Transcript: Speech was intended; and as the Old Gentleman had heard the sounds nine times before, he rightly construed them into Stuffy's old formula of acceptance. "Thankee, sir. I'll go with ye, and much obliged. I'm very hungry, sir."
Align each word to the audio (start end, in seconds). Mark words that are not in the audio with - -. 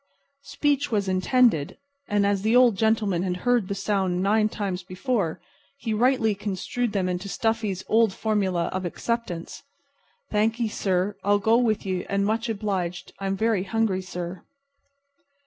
Speech 0.45 0.91
was 0.91 1.07
intended; 1.07 1.77
and 2.07 2.25
as 2.25 2.41
the 2.41 2.55
Old 2.55 2.75
Gentleman 2.75 3.21
had 3.21 3.37
heard 3.45 3.67
the 3.67 3.75
sounds 3.75 4.19
nine 4.19 4.49
times 4.49 4.81
before, 4.81 5.39
he 5.77 5.93
rightly 5.93 6.33
construed 6.33 6.91
them 6.91 7.07
into 7.07 7.29
Stuffy's 7.29 7.83
old 7.87 8.11
formula 8.11 8.65
of 8.73 8.83
acceptance. 8.83 9.61
"Thankee, 10.31 10.69
sir. 10.69 11.17
I'll 11.23 11.37
go 11.37 11.57
with 11.59 11.85
ye, 11.85 12.03
and 12.05 12.25
much 12.25 12.49
obliged. 12.49 13.13
I'm 13.19 13.37
very 13.37 13.61
hungry, 13.61 14.01
sir." 14.01 14.41